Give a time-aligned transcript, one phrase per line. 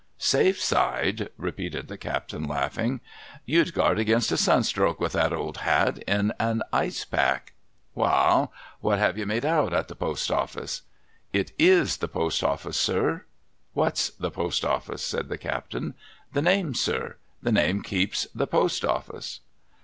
[0.19, 3.01] 'vSafe side!' repeated the captain, laughing.'
[3.45, 7.53] You'd guard against a sun stroke, with that old hat, in an Ice Pack.
[7.95, 8.49] ■\^'a'aI!
[8.79, 10.81] What have you made out at the Post office?''
[11.39, 13.25] It is the Post office, sir.''
[13.75, 15.93] What's the Post office?' said the captain.'
[16.33, 17.17] The name, sir.
[17.43, 19.41] The name keeps the Post office.'